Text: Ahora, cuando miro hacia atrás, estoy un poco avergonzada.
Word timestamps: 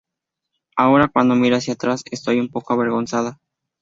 Ahora, 0.75 1.09
cuando 1.09 1.35
miro 1.35 1.57
hacia 1.57 1.73
atrás, 1.75 2.01
estoy 2.09 2.39
un 2.39 2.49
poco 2.49 2.73
avergonzada. 2.73 3.37